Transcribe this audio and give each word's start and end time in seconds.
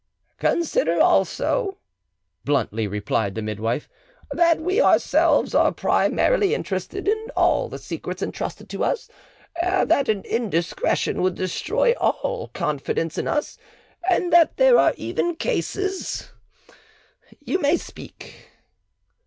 "Consider 0.39 0.99
also," 0.99 1.77
bluntly 2.43 2.87
replied 2.87 3.35
the 3.35 3.43
midwife, 3.43 3.87
"that 4.31 4.59
we 4.59 4.81
ourselves 4.81 5.53
are 5.53 5.71
primarily 5.71 6.55
interested 6.55 7.07
in 7.07 7.27
all 7.35 7.69
the 7.69 7.77
secrets 7.77 8.23
entrusted 8.23 8.67
to 8.71 8.83
us; 8.83 9.11
that 9.61 10.09
an 10.09 10.23
indiscretion 10.23 11.21
would 11.21 11.35
destroy 11.35 11.91
all 11.99 12.47
confidence 12.47 13.19
in 13.19 13.27
us, 13.27 13.59
and 14.09 14.33
that 14.33 14.57
there 14.57 14.79
are 14.79 14.95
even 14.97 15.35
cases——You 15.35 17.59
may 17.59 17.77
speak." 17.77 18.49